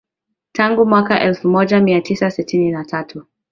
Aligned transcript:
Tangu 0.51 0.85
mwaka 0.85 1.21
elfu 1.21 1.47
moja 1.47 1.79
mia 1.79 2.01
tisa 2.01 2.31
sitini 2.31 2.71
na 2.71 2.85
tatu 2.85 3.25